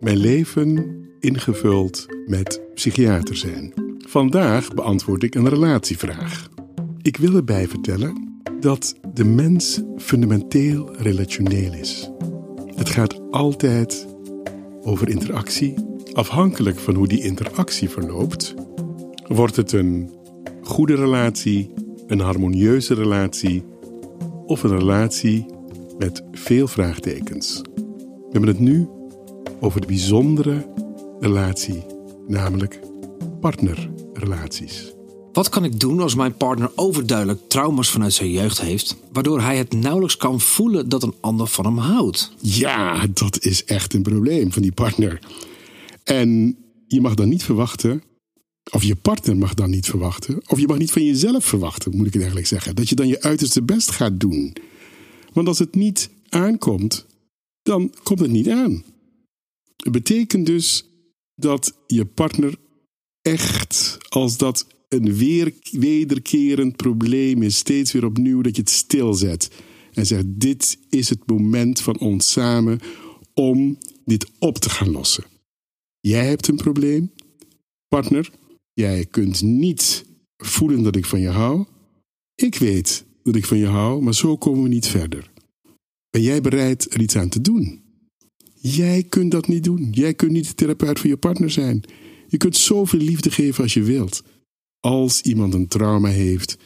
[0.00, 3.72] mijn leven ingevuld met psychiater zijn.
[3.98, 6.48] Vandaag beantwoord ik een relatievraag.
[7.02, 12.10] Ik wil erbij vertellen dat de mens fundamenteel relationeel is.
[12.74, 14.06] Het gaat altijd
[14.82, 15.74] over interactie.
[16.12, 18.54] Afhankelijk van hoe die interactie verloopt,
[19.26, 20.10] wordt het een
[20.62, 21.70] goede relatie,
[22.06, 23.64] een harmonieuze relatie
[24.46, 25.46] of een relatie
[25.98, 27.62] met veel vraagtekens.
[27.74, 28.88] We hebben het nu
[29.60, 30.66] over de bijzondere
[31.20, 31.84] relatie,
[32.26, 32.80] namelijk
[33.40, 34.92] partnerrelaties.
[35.32, 39.56] Wat kan ik doen als mijn partner overduidelijk trauma's vanuit zijn jeugd heeft, waardoor hij
[39.56, 42.32] het nauwelijks kan voelen dat een ander van hem houdt?
[42.40, 45.18] Ja, dat is echt een probleem van die partner.
[46.04, 46.56] En
[46.86, 48.02] je mag dan niet verwachten,
[48.70, 52.06] of je partner mag dan niet verwachten, of je mag niet van jezelf verwachten, moet
[52.06, 54.56] ik het eigenlijk zeggen, dat je dan je uiterste best gaat doen.
[55.32, 57.06] Want als het niet aankomt,
[57.62, 58.84] dan komt het niet aan.
[59.82, 60.84] Het betekent dus
[61.34, 62.56] dat je partner
[63.22, 69.50] echt, als dat een weer, wederkerend probleem is, steeds weer opnieuw, dat je het stilzet.
[69.92, 72.80] En zegt: Dit is het moment van ons samen
[73.34, 75.24] om dit op te gaan lossen.
[76.00, 77.12] Jij hebt een probleem,
[77.88, 78.30] partner.
[78.72, 80.04] Jij kunt niet
[80.36, 81.66] voelen dat ik van je hou.
[82.34, 85.30] Ik weet dat ik van je hou, maar zo komen we niet verder.
[86.10, 87.87] Ben jij bereid er iets aan te doen?
[88.60, 89.88] Jij kunt dat niet doen.
[89.90, 91.84] Jij kunt niet de therapeut voor je partner zijn.
[92.28, 94.22] Je kunt zoveel liefde geven als je wilt.
[94.80, 96.56] Als iemand een trauma heeft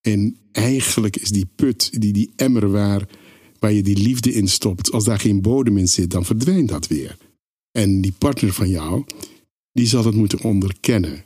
[0.00, 3.08] en eigenlijk is die put, die, die emmer waar,
[3.58, 6.86] waar je die liefde in stopt, als daar geen bodem in zit, dan verdwijnt dat
[6.86, 7.16] weer.
[7.70, 9.04] En die partner van jou,
[9.72, 11.24] die zal dat moeten onderkennen.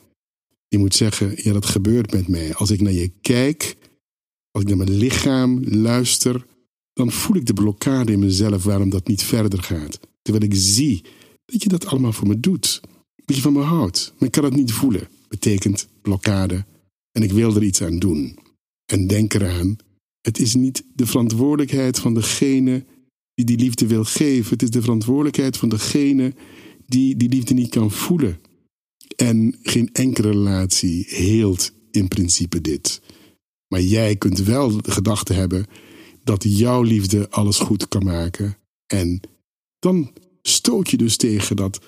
[0.69, 2.54] Die moet zeggen, ja dat gebeurt met mij.
[2.54, 3.77] Als ik naar je kijk,
[4.50, 6.47] als ik naar mijn lichaam luister,
[6.93, 10.00] dan voel ik de blokkade in mezelf waarom dat niet verder gaat.
[10.22, 11.05] Terwijl ik zie
[11.44, 12.81] dat je dat allemaal voor me doet.
[13.25, 14.12] Dat je van me houdt.
[14.19, 15.09] Maar ik kan het niet voelen.
[15.28, 16.65] Betekent blokkade.
[17.12, 18.38] En ik wil er iets aan doen.
[18.87, 19.77] En denk eraan,
[20.21, 22.84] het is niet de verantwoordelijkheid van degene
[23.34, 24.50] die die liefde wil geven.
[24.50, 26.34] Het is de verantwoordelijkheid van degene
[26.87, 28.41] die die liefde niet kan voelen.
[29.16, 33.00] En geen enkele relatie heelt in principe dit.
[33.69, 35.66] Maar jij kunt wel de gedachte hebben
[36.25, 38.56] dat jouw liefde alles goed kan maken.
[38.87, 39.21] En
[39.82, 40.10] dan
[40.43, 41.81] stoot je dus tegen dat,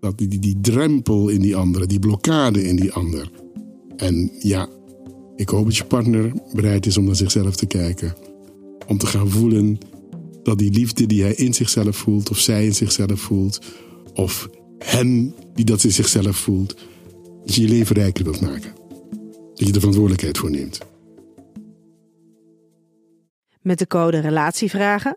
[0.00, 3.30] dat die, die drempel in die andere, die blokkade in die ander.
[3.96, 4.68] En ja,
[5.36, 8.14] ik hoop dat je partner bereid is om naar zichzelf te kijken.
[8.86, 9.78] Om te gaan voelen
[10.42, 13.60] dat die liefde die hij in zichzelf voelt, of zij in zichzelf voelt,
[14.14, 14.48] of
[14.78, 16.76] hem die dat in zichzelf voelt,
[17.44, 18.74] dat je je leven rijker wilt maken.
[19.54, 20.78] Dat je de verantwoordelijkheid voor neemt.
[23.60, 25.16] Met de code RELATIEVRAGEN